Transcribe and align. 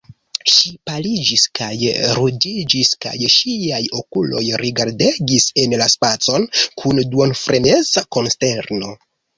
Ŝi 0.51 0.69
paliĝis 0.89 1.43
kaj 1.59 1.67
ruĝiĝis, 2.19 2.91
kaj 3.07 3.13
ŝiaj 3.35 3.81
okuloj 4.01 4.43
rigardegis 4.65 5.49
en 5.67 5.79
la 5.85 5.93
spacon 5.99 6.53
kun 6.83 7.07
duonfreneza 7.15 8.09
konsterno. 8.19 8.97